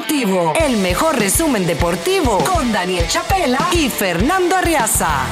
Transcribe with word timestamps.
Deportivo, 0.00 0.54
el 0.58 0.78
mejor 0.78 1.18
resumen 1.18 1.66
deportivo 1.66 2.38
con 2.38 2.72
Daniel 2.72 3.04
Chapela 3.06 3.58
y 3.72 3.90
Fernando 3.90 4.56
Arriaza. 4.56 5.26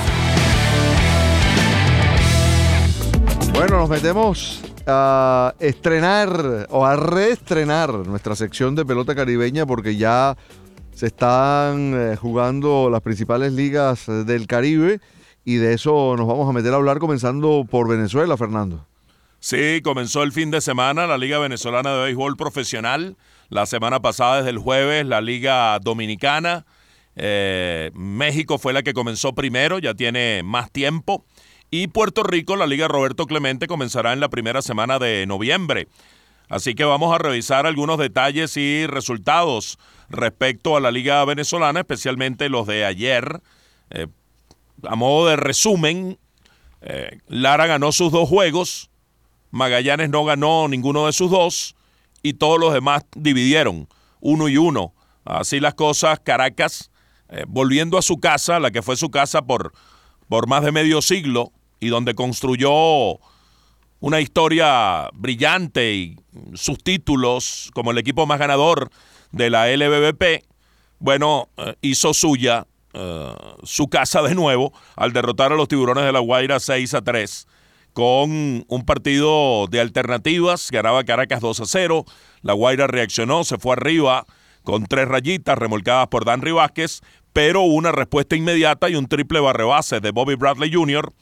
Bueno, 3.54 3.78
nos 3.78 3.88
metemos 3.88 4.60
a 4.86 5.54
estrenar 5.58 6.66
o 6.68 6.84
a 6.84 6.96
reestrenar 6.96 7.94
nuestra 8.06 8.36
sección 8.36 8.74
de 8.74 8.84
pelota 8.84 9.14
caribeña 9.14 9.64
porque 9.64 9.96
ya 9.96 10.36
se 10.92 11.06
están 11.06 11.94
eh, 11.94 12.16
jugando 12.16 12.90
las 12.90 13.00
principales 13.00 13.54
ligas 13.54 14.04
del 14.06 14.46
Caribe 14.46 15.00
y 15.46 15.56
de 15.56 15.72
eso 15.72 16.14
nos 16.18 16.26
vamos 16.26 16.46
a 16.46 16.52
meter 16.52 16.74
a 16.74 16.76
hablar 16.76 16.98
comenzando 16.98 17.64
por 17.68 17.88
Venezuela, 17.88 18.36
Fernando. 18.36 18.84
Sí, 19.40 19.80
comenzó 19.82 20.24
el 20.24 20.32
fin 20.32 20.50
de 20.50 20.60
semana 20.60 21.06
la 21.06 21.16
Liga 21.16 21.38
Venezolana 21.38 21.94
de 21.94 22.02
Béisbol 22.02 22.36
Profesional. 22.36 23.16
La 23.50 23.64
semana 23.64 24.00
pasada, 24.00 24.38
desde 24.38 24.50
el 24.50 24.58
jueves, 24.58 25.06
la 25.06 25.22
Liga 25.22 25.78
Dominicana. 25.78 26.66
Eh, 27.16 27.90
México 27.94 28.58
fue 28.58 28.74
la 28.74 28.82
que 28.82 28.92
comenzó 28.92 29.34
primero, 29.34 29.78
ya 29.78 29.94
tiene 29.94 30.42
más 30.44 30.70
tiempo. 30.70 31.24
Y 31.70 31.86
Puerto 31.88 32.22
Rico, 32.22 32.56
la 32.56 32.66
Liga 32.66 32.88
Roberto 32.88 33.26
Clemente, 33.26 33.66
comenzará 33.66 34.12
en 34.12 34.20
la 34.20 34.28
primera 34.28 34.60
semana 34.60 34.98
de 34.98 35.24
noviembre. 35.26 35.88
Así 36.50 36.74
que 36.74 36.84
vamos 36.84 37.14
a 37.14 37.18
revisar 37.18 37.66
algunos 37.66 37.98
detalles 37.98 38.56
y 38.58 38.86
resultados 38.86 39.78
respecto 40.10 40.76
a 40.76 40.80
la 40.80 40.90
Liga 40.90 41.24
Venezolana, 41.24 41.80
especialmente 41.80 42.50
los 42.50 42.66
de 42.66 42.84
ayer. 42.84 43.40
Eh, 43.90 44.08
a 44.86 44.94
modo 44.94 45.26
de 45.26 45.36
resumen, 45.36 46.18
eh, 46.82 47.18
Lara 47.28 47.66
ganó 47.66 47.92
sus 47.92 48.12
dos 48.12 48.28
juegos, 48.28 48.90
Magallanes 49.50 50.10
no 50.10 50.24
ganó 50.26 50.68
ninguno 50.68 51.06
de 51.06 51.12
sus 51.14 51.30
dos 51.30 51.74
y 52.22 52.34
todos 52.34 52.58
los 52.58 52.72
demás 52.72 53.04
dividieron 53.16 53.88
uno 54.20 54.48
y 54.48 54.56
uno. 54.56 54.94
Así 55.24 55.60
las 55.60 55.74
cosas, 55.74 56.20
Caracas, 56.20 56.90
eh, 57.28 57.44
volviendo 57.46 57.98
a 57.98 58.02
su 58.02 58.18
casa, 58.18 58.58
la 58.58 58.70
que 58.70 58.82
fue 58.82 58.96
su 58.96 59.10
casa 59.10 59.42
por, 59.42 59.72
por 60.28 60.46
más 60.46 60.62
de 60.62 60.72
medio 60.72 61.02
siglo 61.02 61.52
y 61.80 61.88
donde 61.88 62.14
construyó 62.14 63.18
una 64.00 64.20
historia 64.20 65.08
brillante 65.12 65.94
y 65.94 66.16
sus 66.54 66.78
títulos 66.82 67.70
como 67.74 67.90
el 67.90 67.98
equipo 67.98 68.26
más 68.26 68.38
ganador 68.38 68.90
de 69.32 69.50
la 69.50 69.68
LBBP, 69.68 70.44
bueno, 70.98 71.48
eh, 71.56 71.74
hizo 71.82 72.14
suya 72.14 72.66
eh, 72.94 73.34
su 73.64 73.88
casa 73.88 74.22
de 74.22 74.34
nuevo 74.34 74.72
al 74.96 75.12
derrotar 75.12 75.52
a 75.52 75.56
los 75.56 75.68
tiburones 75.68 76.04
de 76.04 76.12
la 76.12 76.20
Guaira 76.20 76.58
6 76.58 76.94
a 76.94 77.02
3 77.02 77.46
con 77.92 78.64
un 78.68 78.84
partido 78.84 79.66
de 79.68 79.80
alternativas, 79.80 80.70
ganaba 80.70 81.04
Caracas 81.04 81.40
2 81.40 81.60
a 81.60 81.66
0, 81.66 82.04
la 82.42 82.52
Guaira 82.52 82.86
reaccionó, 82.86 83.44
se 83.44 83.58
fue 83.58 83.72
arriba 83.72 84.24
con 84.62 84.86
tres 84.86 85.08
rayitas 85.08 85.58
remolcadas 85.58 86.08
por 86.08 86.24
Dan 86.24 86.40
Vázquez, 86.40 87.00
pero 87.32 87.62
una 87.62 87.92
respuesta 87.92 88.36
inmediata 88.36 88.88
y 88.88 88.96
un 88.96 89.06
triple 89.06 89.40
barrebase 89.40 90.00
de 90.00 90.10
Bobby 90.10 90.34
Bradley 90.34 90.72
Jr. 90.72 91.12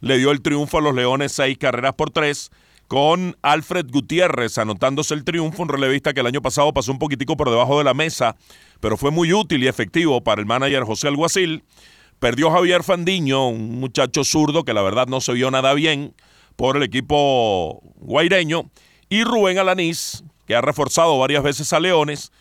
le 0.00 0.18
dio 0.18 0.30
el 0.30 0.42
triunfo 0.42 0.78
a 0.78 0.80
los 0.80 0.94
Leones 0.94 1.32
seis 1.32 1.58
carreras 1.58 1.94
por 1.94 2.10
tres, 2.10 2.50
con 2.88 3.36
Alfred 3.42 3.86
Gutiérrez 3.90 4.58
anotándose 4.58 5.14
el 5.14 5.24
triunfo, 5.24 5.62
un 5.62 5.68
relevista 5.68 6.14
que 6.14 6.20
el 6.20 6.26
año 6.26 6.40
pasado 6.40 6.72
pasó 6.72 6.92
un 6.92 6.98
poquitico 6.98 7.36
por 7.36 7.50
debajo 7.50 7.78
de 7.78 7.84
la 7.84 7.94
mesa, 7.94 8.36
pero 8.80 8.96
fue 8.96 9.10
muy 9.10 9.32
útil 9.32 9.62
y 9.62 9.68
efectivo 9.68 10.22
para 10.22 10.40
el 10.40 10.46
manager 10.46 10.84
José 10.84 11.08
Alguacil. 11.08 11.64
Perdió 12.18 12.50
Javier 12.50 12.82
Fandiño, 12.82 13.48
un 13.48 13.78
muchacho 13.78 14.24
zurdo 14.24 14.64
que 14.64 14.72
la 14.72 14.82
verdad 14.82 15.06
no 15.06 15.20
se 15.20 15.32
vio 15.34 15.50
nada 15.50 15.74
bien 15.74 16.14
por 16.56 16.76
el 16.76 16.82
equipo 16.82 17.82
guaireño. 17.96 18.70
Y 19.08 19.22
Rubén 19.24 19.58
Alanís, 19.58 20.24
que 20.46 20.54
ha 20.54 20.60
reforzado 20.60 21.18
varias 21.18 21.42
veces 21.42 21.72
a 21.72 21.80
Leones, 21.80 22.32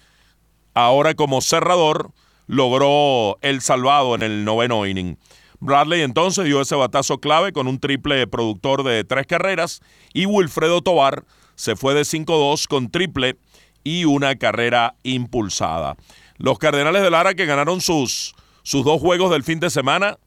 ahora 0.73 1.13
como 1.13 1.41
cerrador, 1.41 2.11
logró 2.47 3.37
el 3.41 3.61
salvado 3.61 4.15
en 4.15 4.21
el 4.21 4.45
noveno 4.45 4.85
inning. 4.85 5.17
Bradley 5.59 6.01
entonces 6.01 6.45
dio 6.45 6.61
ese 6.61 6.75
batazo 6.75 7.19
clave 7.19 7.51
con 7.51 7.67
un 7.67 7.79
triple 7.79 8.27
productor 8.27 8.83
de 8.83 9.03
tres 9.03 9.25
carreras 9.25 9.81
y 10.13 10.25
Wilfredo 10.25 10.81
Tobar 10.81 11.25
se 11.55 11.75
fue 11.75 11.93
de 11.93 12.01
5-2 12.01 12.67
con 12.67 12.89
triple 12.89 13.37
y 13.83 14.05
una 14.05 14.35
carrera 14.35 14.95
impulsada. 15.03 15.95
Los 16.37 16.59
Cardenales 16.59 17.01
de 17.01 17.09
Lara 17.09 17.33
que 17.33 17.45
ganaron 17.45 17.81
sus 17.81 18.35
sus 18.65 18.83
dos 18.83 18.99
juegos 18.99 19.31
del 19.31 19.43
fin 19.43 19.59
de 19.59 19.69
semana. 19.69 20.17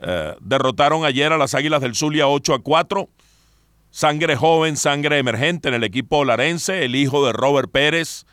Eh, 0.00 0.34
derrotaron 0.40 1.04
ayer 1.04 1.32
a 1.32 1.38
las 1.38 1.54
Águilas 1.54 1.80
del 1.80 1.94
Zulia 1.94 2.26
8 2.26 2.54
a 2.54 2.58
4. 2.58 3.08
Sangre 3.90 4.36
joven, 4.36 4.76
sangre 4.76 5.18
emergente 5.18 5.68
en 5.68 5.74
el 5.74 5.84
equipo 5.84 6.24
larense, 6.24 6.84
el 6.84 6.96
hijo 6.96 7.24
de 7.24 7.32
Robert 7.32 7.70
Pérez, 7.70 8.26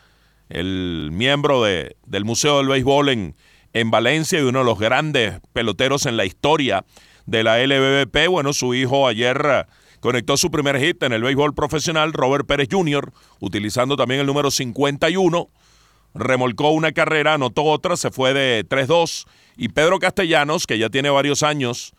el 0.48 1.10
miembro 1.12 1.62
de, 1.62 1.96
del 2.06 2.24
Museo 2.24 2.58
del 2.58 2.66
Béisbol 2.66 3.08
en, 3.08 3.36
en 3.72 3.90
Valencia 3.90 4.38
y 4.40 4.42
uno 4.42 4.58
de 4.58 4.64
los 4.64 4.78
grandes 4.80 5.40
peloteros 5.52 6.06
en 6.06 6.16
la 6.16 6.24
historia 6.24 6.84
de 7.24 7.44
la 7.44 7.64
LBBP. 7.64 8.28
Bueno, 8.28 8.52
su 8.52 8.74
hijo 8.74 9.06
ayer 9.06 9.40
eh, 9.48 9.64
conectó 10.00 10.36
su 10.36 10.50
primer 10.50 10.78
hit 10.80 11.02
en 11.04 11.12
el 11.12 11.22
béisbol 11.22 11.54
profesional, 11.54 12.12
Robert 12.12 12.46
Pérez 12.46 12.68
Jr., 12.70 13.12
utilizando 13.38 13.96
también 13.96 14.20
el 14.20 14.26
número 14.26 14.50
51 14.50 15.48
remolcó 16.16 16.70
una 16.70 16.92
carrera, 16.92 17.34
anotó 17.34 17.64
otra, 17.64 17.96
se 17.96 18.10
fue 18.10 18.34
de 18.34 18.66
3-2. 18.68 19.26
Y 19.56 19.68
Pedro 19.68 19.98
Castellanos, 19.98 20.66
que 20.66 20.78
ya 20.78 20.90
tiene 20.90 21.10
varios 21.10 21.42
años, 21.42 21.92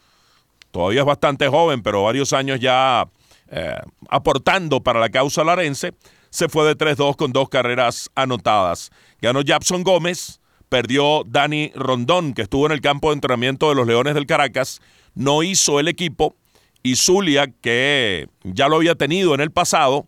todavía 0.71 1.01
es 1.01 1.05
bastante 1.05 1.47
joven, 1.47 1.81
pero 1.81 2.03
varios 2.03 2.33
años 2.33 2.59
ya 2.59 3.07
eh, 3.49 3.77
aportando 4.09 4.81
para 4.81 4.99
la 4.99 5.09
causa 5.09 5.43
larense, 5.43 5.93
se 6.29 6.49
fue 6.49 6.67
de 6.67 6.77
3-2 6.77 7.15
con 7.15 7.31
dos 7.31 7.49
carreras 7.49 8.09
anotadas. 8.15 8.91
Ganó 9.21 9.41
Japson 9.45 9.83
Gómez, 9.83 10.41
perdió 10.69 11.23
Dani 11.25 11.71
Rondón, 11.73 12.33
que 12.33 12.43
estuvo 12.43 12.65
en 12.65 12.73
el 12.73 12.81
campo 12.81 13.09
de 13.09 13.15
entrenamiento 13.15 13.69
de 13.69 13.75
los 13.75 13.87
Leones 13.87 14.13
del 14.13 14.25
Caracas, 14.25 14.81
no 15.15 15.43
hizo 15.43 15.79
el 15.79 15.87
equipo, 15.87 16.35
y 16.83 16.95
Zulia, 16.95 17.47
que 17.61 18.27
ya 18.43 18.67
lo 18.67 18.77
había 18.77 18.95
tenido 18.95 19.33
en 19.33 19.41
el 19.41 19.51
pasado, 19.51 20.07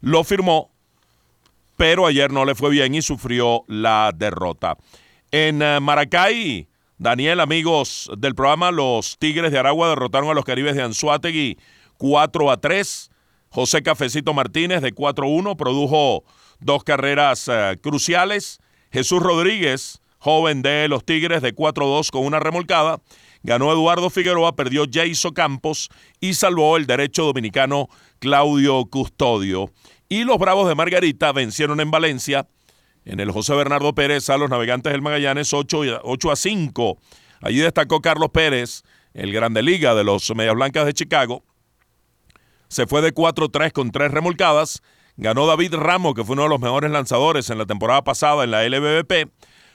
lo 0.00 0.22
firmó 0.24 0.69
pero 1.80 2.04
ayer 2.04 2.30
no 2.30 2.44
le 2.44 2.54
fue 2.54 2.68
bien 2.68 2.94
y 2.94 3.00
sufrió 3.00 3.64
la 3.66 4.12
derrota. 4.14 4.76
En 5.30 5.62
eh, 5.62 5.80
Maracay, 5.80 6.68
Daniel, 6.98 7.40
amigos 7.40 8.10
del 8.18 8.34
programa, 8.34 8.70
los 8.70 9.16
Tigres 9.18 9.50
de 9.50 9.58
Aragua 9.58 9.88
derrotaron 9.88 10.28
a 10.28 10.34
los 10.34 10.44
Caribes 10.44 10.74
de 10.74 10.82
Anzuategui 10.82 11.56
4 11.96 12.50
a 12.50 12.60
3. 12.60 13.10
José 13.48 13.82
Cafecito 13.82 14.34
Martínez 14.34 14.82
de 14.82 14.94
4-1 14.94 15.56
produjo 15.56 16.22
dos 16.58 16.84
carreras 16.84 17.48
eh, 17.50 17.78
cruciales. 17.82 18.58
Jesús 18.92 19.22
Rodríguez, 19.22 20.02
joven 20.18 20.60
de 20.60 20.86
los 20.86 21.02
Tigres 21.02 21.40
de 21.40 21.56
4-2 21.56 22.10
con 22.10 22.26
una 22.26 22.40
remolcada. 22.40 23.00
Ganó 23.42 23.72
Eduardo 23.72 24.10
Figueroa, 24.10 24.54
perdió 24.54 24.84
Jason 24.92 25.32
Campos 25.32 25.88
y 26.20 26.34
salvó 26.34 26.76
el 26.76 26.86
derecho 26.86 27.24
dominicano 27.24 27.88
Claudio 28.18 28.84
Custodio. 28.84 29.70
Y 30.12 30.24
los 30.24 30.38
Bravos 30.38 30.68
de 30.68 30.74
Margarita 30.74 31.30
vencieron 31.30 31.78
en 31.78 31.92
Valencia, 31.92 32.48
en 33.04 33.20
el 33.20 33.30
José 33.30 33.54
Bernardo 33.54 33.94
Pérez, 33.94 34.28
a 34.28 34.36
los 34.36 34.50
Navegantes 34.50 34.92
del 34.92 35.02
Magallanes 35.02 35.54
8, 35.54 36.32
a 36.32 36.36
5. 36.36 36.98
Allí 37.42 37.60
destacó 37.60 38.00
Carlos 38.00 38.30
Pérez, 38.30 38.82
el 39.14 39.32
Grande 39.32 39.62
Liga 39.62 39.94
de 39.94 40.02
los 40.02 40.34
Medias 40.34 40.56
Blancas 40.56 40.84
de 40.86 40.94
Chicago. 40.94 41.44
Se 42.66 42.88
fue 42.88 43.02
de 43.02 43.14
4-3 43.14 43.70
con 43.70 43.92
tres 43.92 44.10
remolcadas. 44.10 44.82
Ganó 45.16 45.46
David 45.46 45.74
Ramos, 45.74 46.14
que 46.14 46.24
fue 46.24 46.32
uno 46.32 46.42
de 46.42 46.48
los 46.48 46.60
mejores 46.60 46.90
lanzadores 46.90 47.48
en 47.48 47.58
la 47.58 47.66
temporada 47.66 48.02
pasada 48.02 48.42
en 48.42 48.50
la 48.50 48.68
LBBP. 48.68 49.30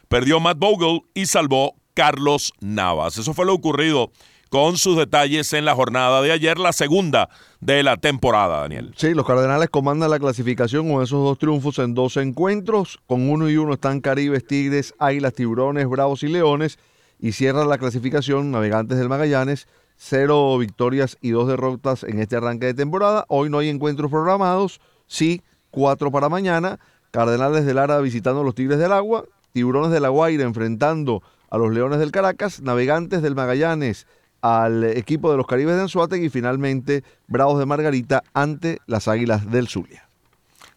Perdió 0.09 0.41
Matt 0.41 0.57
Bogle 0.59 1.03
y 1.13 1.27
salvó 1.27 1.77
Carlos 1.93 2.51
Navas. 2.59 3.17
Eso 3.17 3.33
fue 3.33 3.45
lo 3.45 3.53
ocurrido 3.53 4.11
con 4.55 4.77
sus 4.77 4.95
detalles 4.95 5.51
en 5.51 5.65
la 5.65 5.75
jornada 5.75 6.21
de 6.21 6.31
ayer, 6.31 6.57
la 6.59 6.71
segunda 6.71 7.27
de 7.59 7.83
la 7.83 7.97
temporada, 7.97 8.61
Daniel. 8.61 8.93
Sí, 8.95 9.13
los 9.13 9.25
Cardenales 9.25 9.69
comandan 9.69 10.09
la 10.09 10.17
clasificación 10.17 10.89
con 10.89 11.03
esos 11.03 11.21
dos 11.21 11.37
triunfos 11.37 11.77
en 11.79 11.93
dos 11.93 12.15
encuentros. 12.15 12.97
Con 13.05 13.29
uno 13.29 13.49
y 13.49 13.57
uno 13.57 13.73
están 13.73 13.99
Caribes, 13.99 14.47
Tigres, 14.47 14.93
Águilas, 14.97 15.33
Tiburones, 15.33 15.89
Bravos 15.89 16.23
y 16.23 16.29
Leones. 16.29 16.79
Y 17.19 17.33
cierra 17.33 17.65
la 17.65 17.77
clasificación 17.77 18.49
Navegantes 18.49 18.97
del 18.97 19.09
Magallanes, 19.09 19.67
cero 19.97 20.57
victorias 20.57 21.17
y 21.19 21.31
dos 21.31 21.49
derrotas 21.49 22.05
en 22.05 22.19
este 22.19 22.37
arranque 22.37 22.67
de 22.67 22.75
temporada. 22.75 23.25
Hoy 23.27 23.49
no 23.49 23.57
hay 23.57 23.67
encuentros 23.67 24.09
programados, 24.09 24.79
sí, 25.05 25.41
cuatro 25.69 26.11
para 26.11 26.29
mañana. 26.29 26.79
Cardenales 27.11 27.65
del 27.65 27.75
Lara 27.75 27.99
visitando 27.99 28.39
a 28.39 28.45
los 28.45 28.55
Tigres 28.55 28.79
del 28.79 28.93
Agua, 28.93 29.25
Tiburones 29.51 29.91
de 29.91 29.99
la 29.99 30.07
Guaira 30.07 30.45
enfrentando 30.45 31.23
a 31.49 31.57
los 31.57 31.73
Leones 31.73 31.99
del 31.99 32.13
Caracas, 32.13 32.61
Navegantes 32.61 33.21
del 33.21 33.35
Magallanes 33.35 34.07
al 34.45 34.83
equipo 34.83 35.31
de 35.31 35.37
los 35.37 35.47
Caribes 35.47 35.75
de 35.75 35.81
Anzuategui 35.81 36.27
y 36.27 36.29
finalmente 36.29 37.03
Bravos 37.25 37.57
de 37.57 37.65
Margarita 37.65 38.21
ante 38.35 38.77
las 38.85 39.07
Águilas 39.07 39.49
del 39.49 39.67
Zulia. 39.67 40.07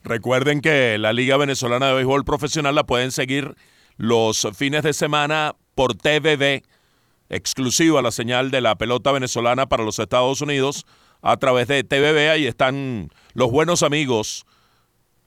Recuerden 0.03 0.63
que 0.63 0.97
la 0.97 1.13
Liga 1.13 1.37
Venezolana 1.37 1.89
de 1.89 1.95
Béisbol 1.95 2.25
Profesional 2.25 2.75
la 2.75 2.85
pueden 2.85 3.11
seguir 3.11 3.57
los 3.99 4.49
fines 4.55 4.85
de 4.85 4.95
semana 4.95 5.55
por 5.75 5.95
TVD, 5.95 6.63
exclusiva 7.29 8.01
la 8.01 8.11
señal 8.11 8.51
de 8.51 8.63
la 8.63 8.77
pelota 8.77 9.13
venezolana 9.13 9.69
para 9.69 9.85
los 9.85 9.99
Estados 9.99 10.41
Unidos 10.41 10.87
a 11.21 11.37
través 11.37 11.69
de 11.69 11.85
TVB. 11.85 12.31
Ahí 12.31 12.47
están 12.47 13.11
los 13.35 13.51
buenos 13.51 13.83
amigos 13.83 14.47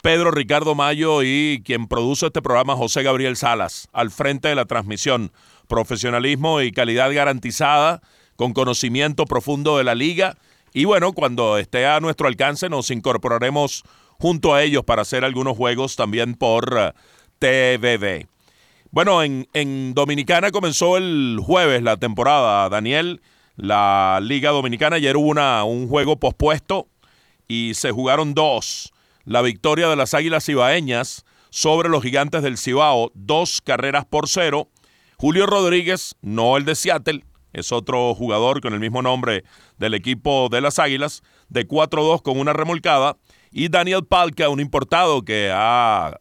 Pedro 0.01 0.31
Ricardo 0.31 0.73
Mayo 0.73 1.21
y 1.21 1.61
quien 1.63 1.87
produce 1.87 2.25
este 2.25 2.41
programa, 2.41 2.75
José 2.75 3.03
Gabriel 3.03 3.37
Salas, 3.37 3.87
al 3.93 4.09
frente 4.09 4.47
de 4.47 4.55
la 4.55 4.65
transmisión. 4.65 5.31
Profesionalismo 5.67 6.59
y 6.61 6.71
calidad 6.71 7.13
garantizada, 7.13 8.01
con 8.41 8.53
conocimiento 8.53 9.25
profundo 9.25 9.77
de 9.77 9.83
la 9.83 9.93
liga. 9.93 10.35
Y 10.73 10.85
bueno, 10.85 11.13
cuando 11.13 11.59
esté 11.59 11.85
a 11.85 11.99
nuestro 11.99 12.27
alcance, 12.27 12.69
nos 12.69 12.89
incorporaremos 12.89 13.83
junto 14.17 14.55
a 14.55 14.63
ellos 14.63 14.83
para 14.83 15.03
hacer 15.03 15.23
algunos 15.23 15.55
juegos 15.55 15.95
también 15.95 16.33
por 16.33 16.75
eh, 16.75 16.91
TVD. 17.37 18.27
Bueno, 18.89 19.21
en, 19.21 19.47
en 19.53 19.93
Dominicana 19.93 20.49
comenzó 20.49 20.97
el 20.97 21.39
jueves 21.39 21.83
la 21.83 21.97
temporada, 21.97 22.67
Daniel, 22.67 23.21
la 23.57 24.19
Liga 24.23 24.49
Dominicana. 24.49 24.95
Ayer 24.95 25.17
hubo 25.17 25.27
una, 25.27 25.63
un 25.63 25.87
juego 25.87 26.17
pospuesto 26.19 26.87
y 27.47 27.73
se 27.75 27.91
jugaron 27.91 28.33
dos. 28.33 28.91
La 29.23 29.43
victoria 29.43 29.87
de 29.87 29.97
las 29.97 30.15
Águilas 30.15 30.45
Cibaeñas 30.45 31.25
sobre 31.51 31.89
los 31.89 32.01
Gigantes 32.01 32.41
del 32.41 32.57
Cibao, 32.57 33.11
dos 33.13 33.61
carreras 33.61 34.05
por 34.05 34.27
cero. 34.27 34.67
Julio 35.17 35.45
Rodríguez, 35.45 36.15
no 36.23 36.57
el 36.57 36.65
de 36.65 36.73
Seattle, 36.73 37.23
es 37.53 37.71
otro 37.71 38.13
jugador 38.15 38.61
con 38.61 38.73
el 38.73 38.79
mismo 38.79 39.01
nombre 39.01 39.43
del 39.77 39.93
equipo 39.93 40.49
de 40.49 40.61
las 40.61 40.79
Águilas, 40.79 41.23
de 41.49 41.67
4-2 41.67 42.21
con 42.21 42.39
una 42.39 42.53
remolcada. 42.53 43.17
Y 43.51 43.69
Daniel 43.69 44.05
Palca, 44.05 44.49
un 44.49 44.59
importado 44.59 45.23
que 45.23 45.51
ha 45.53 46.17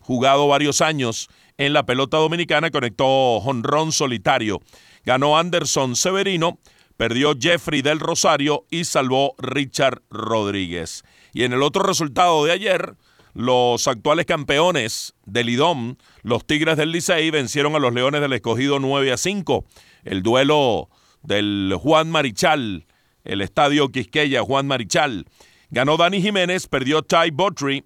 jugado 0.00 0.48
varios 0.48 0.80
años 0.80 1.28
en 1.56 1.72
la 1.72 1.86
pelota 1.86 2.16
dominicana, 2.16 2.70
conectó 2.70 3.40
jonrón 3.40 3.92
solitario. 3.92 4.60
Ganó 5.04 5.38
Anderson 5.38 5.94
Severino, 5.96 6.58
perdió 6.96 7.34
Jeffrey 7.38 7.82
del 7.82 8.00
Rosario 8.00 8.64
y 8.70 8.84
salvó 8.84 9.34
Richard 9.38 10.02
Rodríguez. 10.10 11.04
Y 11.32 11.44
en 11.44 11.52
el 11.52 11.62
otro 11.62 11.82
resultado 11.82 12.44
de 12.44 12.52
ayer, 12.52 12.96
los 13.34 13.88
actuales 13.88 14.26
campeones 14.26 15.14
del 15.26 15.48
IDOM, 15.48 15.96
los 16.22 16.46
Tigres 16.46 16.76
del 16.76 16.92
Licey, 16.92 17.30
vencieron 17.30 17.74
a 17.74 17.80
los 17.80 17.92
Leones 17.92 18.20
del 18.20 18.32
Escogido 18.32 18.78
9 18.78 19.12
a 19.12 19.16
5. 19.16 19.64
El 20.04 20.22
duelo 20.22 20.88
del 21.22 21.74
Juan 21.80 22.10
Marichal, 22.10 22.86
el 23.24 23.40
estadio 23.40 23.90
Quisqueya, 23.90 24.42
Juan 24.42 24.66
Marichal. 24.66 25.26
Ganó 25.70 25.96
Dani 25.96 26.20
Jiménez, 26.20 26.66
perdió 26.66 27.02
Ty 27.02 27.30
Botry. 27.32 27.84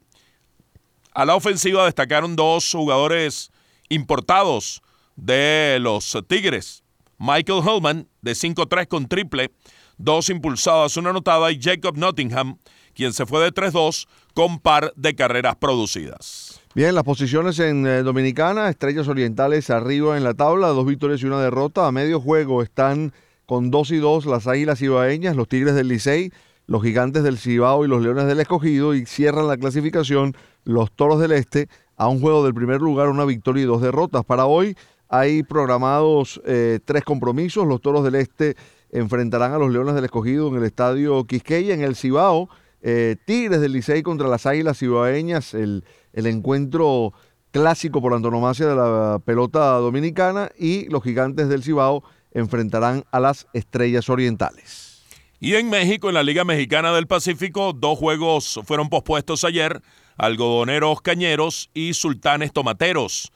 A 1.15 1.25
la 1.25 1.37
ofensiva 1.37 1.85
destacaron 1.85 2.37
dos 2.37 2.71
jugadores 2.71 3.51
importados 3.89 4.83
de 5.17 5.79
los 5.81 6.17
Tigres. 6.29 6.85
Michael 7.19 7.63
Hellman, 7.67 8.09
de 8.23 8.33
5-3 8.33 8.87
con 8.87 9.09
triple, 9.09 9.51
dos 9.97 10.31
impulsadas, 10.31 10.97
una 10.97 11.11
anotada, 11.11 11.51
y 11.51 11.61
Jacob 11.61 11.97
Nottingham, 11.97 12.59
quien 12.95 13.13
se 13.13 13.27
fue 13.27 13.43
de 13.43 13.53
3-2 13.53 14.07
con 14.35 14.61
par 14.61 14.93
de 14.97 15.15
carreras 15.15 15.57
producidas. 15.57 16.48
Bien, 16.79 16.95
las 16.95 17.03
posiciones 17.03 17.59
en 17.59 17.85
eh, 17.89 18.05
Dominicana, 18.05 18.69
Estrellas 18.69 19.09
Orientales 19.09 19.69
arriba 19.69 20.17
en 20.17 20.23
la 20.23 20.35
tabla, 20.35 20.69
dos 20.69 20.87
victorias 20.87 21.21
y 21.21 21.27
una 21.27 21.41
derrota. 21.41 21.89
A 21.89 21.91
medio 21.91 22.21
juego 22.21 22.63
están 22.63 23.13
con 23.47 23.73
2 23.73 23.91
y 23.91 23.97
2 23.97 24.27
las 24.27 24.47
Águilas 24.47 24.81
Ibaeñas, 24.81 25.35
los 25.35 25.49
Tigres 25.49 25.75
del 25.75 25.89
Licey, 25.89 26.31
los 26.69 26.81
Gigantes 26.85 27.25
del 27.25 27.37
Cibao 27.37 27.85
y 27.85 27.89
los 27.89 28.01
Leones 28.01 28.27
del 28.27 28.39
Escogido 28.39 28.95
y 28.95 29.07
cierran 29.07 29.49
la 29.49 29.57
clasificación 29.57 30.37
los 30.63 30.93
Toros 30.93 31.19
del 31.19 31.33
Este 31.33 31.69
a 31.97 32.07
un 32.07 32.21
juego 32.21 32.45
del 32.45 32.55
primer 32.55 32.81
lugar, 32.81 33.09
una 33.09 33.25
victoria 33.25 33.65
y 33.65 33.67
dos 33.67 33.83
derrotas. 33.83 34.25
Para 34.25 34.47
hoy 34.47 34.77
hay 35.09 35.43
programados 35.43 36.41
eh, 36.47 36.79
tres 36.85 37.03
compromisos. 37.03 37.67
Los 37.67 37.81
Toros 37.81 38.05
del 38.05 38.15
Este 38.15 38.55
enfrentarán 38.93 39.53
a 39.53 39.59
los 39.59 39.73
Leones 39.73 39.97
del 39.97 40.05
Escogido 40.05 40.47
en 40.47 40.55
el 40.59 40.63
Estadio 40.63 41.25
Quisqueya, 41.25 41.75
en 41.75 41.83
el 41.83 41.97
Cibao. 41.97 42.49
Eh, 42.83 43.17
Tigres 43.25 43.61
del 43.61 43.73
Licey 43.73 44.05
contra 44.05 44.29
las 44.29 44.47
Águilas 44.47 44.79
Cibaeñas, 44.79 45.55
el, 45.55 45.83
el 46.13 46.27
encuentro 46.27 47.13
clásico 47.51 48.01
por 48.01 48.15
antonomasia 48.15 48.67
de 48.67 48.77
la 48.77 49.21
pelota 49.25 49.73
dominicana. 49.79 50.51
Y 50.59 50.89
los 50.89 51.03
Gigantes 51.03 51.49
del 51.49 51.63
Cibao 51.63 52.03
enfrentarán 52.33 53.05
a 53.11 53.21
las 53.21 53.47
Estrellas 53.53 54.09
Orientales. 54.09 55.03
Y 55.41 55.55
en 55.55 55.71
México, 55.71 56.09
en 56.09 56.15
la 56.15 56.23
Liga 56.23 56.45
Mexicana 56.45 56.93
del 56.93 57.07
Pacífico, 57.07 57.73
dos 57.73 57.99
juegos 57.99 58.61
fueron 58.65 58.89
pospuestos 58.89 59.45
ayer 59.45 59.81
algodoneros 60.17 61.01
cañeros 61.01 61.71
y 61.75 61.95
sultanes 61.95 62.53
tomateros. 62.53 63.33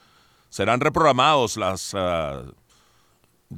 Serán 0.48 0.80
reprogramados 0.80 1.56
las 1.56 1.92
ah, 1.94 2.42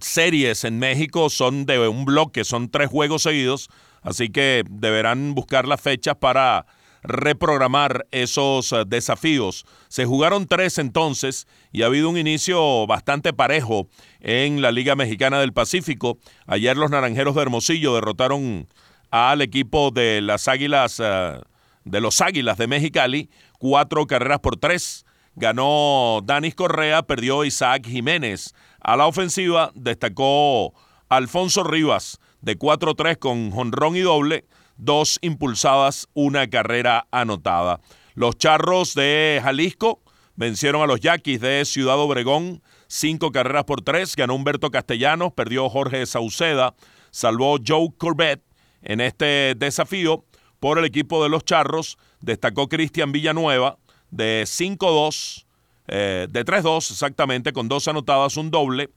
series 0.01 0.65
en 0.65 0.79
México, 0.79 1.31
son 1.31 1.65
de 1.65 1.89
un 1.89 2.05
bloque, 2.05 2.45
son 2.45 2.69
tres 2.69 2.89
juegos 2.91 3.23
seguidos, 3.23 3.71
así 4.03 4.29
que 4.29 4.63
deberán 4.69 5.35
buscar 5.35 5.67
las 5.67 5.81
fechas 5.81 6.17
para 6.17 6.67
reprogramar 7.05 8.07
esos 8.11 8.73
ah, 8.73 8.85
desafíos. 8.85 9.65
Se 9.89 10.07
jugaron 10.07 10.49
tres 10.49 10.79
entonces 10.79 11.47
y 11.71 11.83
ha 11.83 11.87
habido 11.87 12.09
un 12.09 12.19
inicio 12.19 12.87
bastante 12.87 13.33
parejo 13.33 13.89
en 14.21 14.63
la 14.63 14.73
Liga 14.73 14.97
Mexicana 14.97 15.39
del 15.39 15.53
Pacífico. 15.53 16.19
Ayer 16.47 16.77
los 16.77 16.91
Naranjeros 16.91 17.37
de 17.37 17.43
Hermosillo 17.43 17.95
derrotaron 17.95 18.67
al 19.11 19.43
equipo 19.43 19.91
de 19.91 20.21
las 20.23 20.49
Águilas 20.49 20.99
ah, 20.99 21.41
de 21.85 22.01
los 22.01 22.21
Águilas 22.21 22.57
de 22.57 22.67
Mexicali, 22.67 23.31
cuatro 23.59 24.07
carreras 24.07 24.41
por 24.41 24.57
tres. 24.57 25.05
Ganó 25.37 26.21
Danis 26.25 26.55
Correa, 26.55 27.03
perdió 27.03 27.45
Isaac 27.45 27.87
Jiménez. 27.87 28.55
A 28.81 28.97
la 28.97 29.07
ofensiva 29.07 29.73
destacó 29.75 30.73
Alfonso 31.09 31.65
Rivas 31.65 32.19
de 32.41 32.59
4-3 32.59 33.19
con 33.19 33.51
jonrón 33.51 33.97
y 33.97 34.01
doble, 34.01 34.45
dos 34.77 35.19
impulsadas, 35.23 36.09
una 36.15 36.49
carrera 36.49 37.07
anotada. 37.11 37.81
Los 38.15 38.39
Charros 38.39 38.95
de 38.95 39.41
Jalisco 39.43 40.03
vencieron 40.37 40.83
a 40.83 40.87
los 40.87 41.01
Yaquis 41.01 41.41
de 41.41 41.65
Ciudad 41.65 41.99
Obregón, 41.99 42.63
cinco 42.87 43.33
carreras 43.33 43.65
por 43.65 43.83
tres. 43.83 44.17
Ganó 44.17 44.35
Humberto 44.35 44.71
Castellanos, 44.71 45.33
perdió 45.33 45.69
Jorge 45.69 46.07
Sauceda, 46.07 46.75
salvó 47.11 47.59
Joe 47.65 47.89
Corbett 47.97 48.43
en 48.83 49.01
este 49.01 49.55
desafío 49.57 50.25
por 50.61 50.79
el 50.79 50.85
equipo 50.85 51.23
de 51.23 51.29
los 51.29 51.45
Charros. 51.45 51.99
Destacó 52.21 52.69
Cristian 52.69 53.13
Villanueva 53.13 53.79
de 54.11 54.45
5-2, 54.47 55.45
eh, 55.89 56.27
de 56.31 56.45
3-2 56.45 56.91
exactamente, 56.91 57.53
con 57.53 57.69
dos 57.69 57.89
anotadas, 57.89 58.37
un 58.37 58.51
doble. 58.51 58.91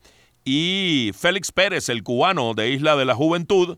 Y 0.45 1.12
Félix 1.18 1.51
Pérez, 1.51 1.89
el 1.89 2.03
cubano 2.03 2.53
de 2.53 2.69
Isla 2.69 2.95
de 2.95 3.06
la 3.06 3.15
Juventud, 3.15 3.77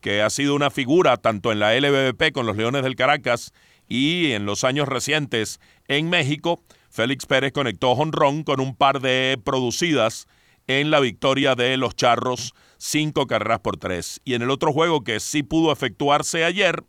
que 0.00 0.22
ha 0.22 0.30
sido 0.30 0.54
una 0.54 0.70
figura 0.70 1.16
tanto 1.16 1.52
en 1.52 1.60
la 1.60 1.78
LBBP 1.78 2.32
con 2.32 2.46
los 2.46 2.56
Leones 2.56 2.82
del 2.82 2.96
Caracas 2.96 3.52
y 3.88 4.32
en 4.32 4.46
los 4.46 4.64
años 4.64 4.88
recientes 4.88 5.60
en 5.88 6.08
México. 6.08 6.62
Félix 6.90 7.26
Pérez 7.26 7.52
conectó 7.52 7.90
honrón 7.92 8.42
con 8.44 8.60
un 8.60 8.74
par 8.74 9.00
de 9.00 9.38
producidas 9.44 10.26
en 10.66 10.90
la 10.90 11.00
victoria 11.00 11.56
de 11.56 11.76
los 11.76 11.96
Charros, 11.96 12.54
cinco 12.78 13.26
carreras 13.26 13.60
por 13.60 13.76
tres. 13.76 14.20
Y 14.24 14.34
en 14.34 14.42
el 14.42 14.50
otro 14.50 14.72
juego 14.72 15.02
que 15.02 15.18
sí 15.18 15.42
pudo 15.42 15.72
efectuarse 15.72 16.44
ayer, 16.44 16.84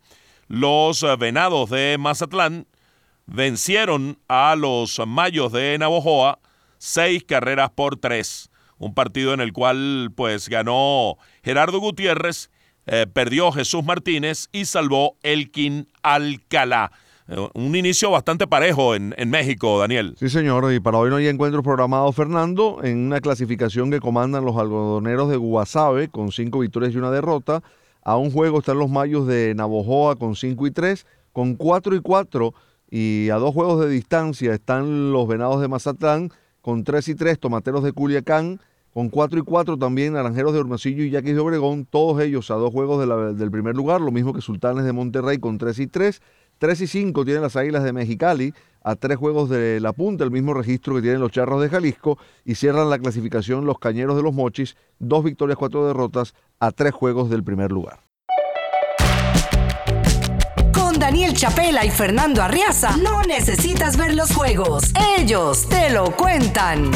los 0.47 1.03
Venados 1.17 1.69
de 1.69 1.97
Mazatlán 1.99 2.67
vencieron 3.25 4.19
a 4.27 4.55
los 4.55 5.01
Mayos 5.07 5.51
de 5.51 5.77
Navojoa 5.79 6.39
seis 6.77 7.23
carreras 7.23 7.71
por 7.71 7.97
tres. 7.97 8.51
Un 8.77 8.93
partido 8.93 9.33
en 9.33 9.41
el 9.41 9.53
cual 9.53 10.11
pues 10.15 10.49
ganó 10.49 11.17
Gerardo 11.43 11.79
Gutiérrez, 11.79 12.50
eh, 12.87 13.05
perdió 13.11 13.51
Jesús 13.51 13.83
Martínez 13.83 14.49
y 14.51 14.65
salvó 14.65 15.17
Elkin 15.23 15.87
Alcalá. 16.01 16.91
Eh, 17.27 17.47
un 17.53 17.75
inicio 17.75 18.11
bastante 18.11 18.47
parejo 18.47 18.95
en, 18.95 19.13
México, 19.29 19.79
Daniel. 19.79 20.15
Sí, 20.19 20.29
señor. 20.29 20.71
Y 20.73 20.79
para 20.79 20.97
hoy 20.97 21.09
no 21.09 21.17
hay 21.17 21.27
encuentros 21.27 21.63
programados, 21.63 22.15
Fernando, 22.15 22.79
en 22.83 22.97
una 22.97 23.21
clasificación 23.21 23.91
que 23.91 23.99
comandan 23.99 24.45
los 24.45 24.57
algodoneros 24.57 25.29
de 25.29 25.37
Guasave 25.37 26.09
con 26.09 26.31
cinco 26.31 26.59
victorias 26.59 26.93
y 26.93 26.97
una 26.97 27.11
derrota. 27.11 27.63
A 28.03 28.17
un 28.17 28.31
juego 28.31 28.59
están 28.59 28.79
los 28.79 28.89
Mayos 28.89 29.27
de 29.27 29.53
Navojoa 29.55 30.15
con 30.15 30.35
5 30.35 30.65
y 30.65 30.71
3, 30.71 31.05
con 31.33 31.55
4 31.55 31.95
y 31.95 31.99
4 32.01 32.53
y 32.91 33.29
a 33.29 33.35
dos 33.35 33.53
juegos 33.53 33.79
de 33.79 33.89
distancia 33.89 34.53
están 34.53 35.13
los 35.13 35.27
Venados 35.27 35.61
de 35.61 35.69
Mazatlán 35.69 36.29
con 36.61 36.83
3 36.83 37.07
y 37.07 37.15
3, 37.15 37.39
Tomateros 37.39 37.83
de 37.83 37.93
Culiacán 37.93 38.59
con 38.93 39.09
4 39.09 39.39
y 39.39 39.41
4 39.43 39.77
también 39.77 40.13
Naranjeros 40.13 40.53
de 40.53 40.59
Hormacillo 40.59 41.03
y 41.03 41.09
Yaquis 41.09 41.33
de 41.33 41.39
Obregón, 41.39 41.85
todos 41.85 42.21
ellos 42.21 42.51
a 42.51 42.55
dos 42.55 42.71
juegos 42.71 42.99
del 43.37 43.51
primer 43.51 43.75
lugar, 43.75 44.01
lo 44.01 44.11
mismo 44.11 44.33
que 44.33 44.41
Sultanes 44.41 44.83
de 44.83 44.91
Monterrey 44.91 45.37
con 45.37 45.57
3 45.57 45.79
y 45.79 45.87
3. 45.87 46.21
3 46.57 46.81
y 46.81 46.87
5 46.87 47.25
tienen 47.25 47.41
las 47.41 47.55
Águilas 47.55 47.83
de 47.83 47.91
Mexicali, 47.91 48.53
a 48.83 48.95
tres 48.95 49.17
juegos 49.17 49.49
de 49.49 49.79
la 49.79 49.93
punta, 49.93 50.23
el 50.23 50.29
mismo 50.31 50.53
registro 50.53 50.95
que 50.95 51.01
tienen 51.01 51.19
los 51.19 51.31
Charros 51.31 51.61
de 51.61 51.69
Jalisco, 51.69 52.19
y 52.45 52.55
cierran 52.55 52.89
la 52.89 52.99
clasificación 52.99 53.65
los 53.65 53.79
Cañeros 53.79 54.15
de 54.15 54.23
los 54.23 54.33
Mochis, 54.33 54.75
dos 54.99 55.23
victorias, 55.23 55.57
cuatro 55.57 55.87
derrotas, 55.87 56.35
a 56.59 56.71
tres 56.71 56.93
juegos 56.93 57.31
del 57.31 57.43
primer 57.43 57.71
lugar. 57.71 58.01
Con 60.71 60.99
Daniel 60.99 61.33
Chapela 61.33 61.83
y 61.83 61.89
Fernando 61.89 62.43
Arriaza, 62.43 62.95
no 62.97 63.23
necesitas 63.23 63.97
ver 63.97 64.13
los 64.13 64.31
juegos, 64.31 64.91
ellos 65.17 65.67
te 65.67 65.89
lo 65.89 66.15
cuentan. 66.15 66.91